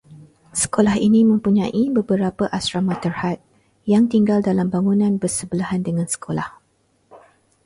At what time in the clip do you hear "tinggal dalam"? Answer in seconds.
4.13-4.65